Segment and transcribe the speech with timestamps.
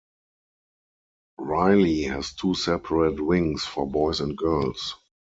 [1.37, 4.95] Riley has two separate wings for boys and girls.